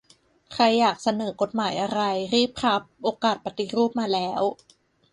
[0.53, 2.01] ใครอยากเสนอกฎหมายอะไร
[2.33, 4.41] รีบครับ โอกาสปฏิรูปมาแล้ว